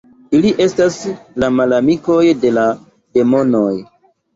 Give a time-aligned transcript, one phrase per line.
[0.37, 0.97] Ili estas
[1.45, 2.67] la malamikoj de la
[3.23, 3.69] demonoj.